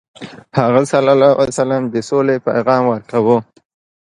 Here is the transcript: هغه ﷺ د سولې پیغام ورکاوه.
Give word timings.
هغه 0.57 0.81
ﷺ 0.91 1.81
د 1.93 1.95
سولې 2.09 2.35
پیغام 2.47 2.83
ورکاوه. 2.91 3.37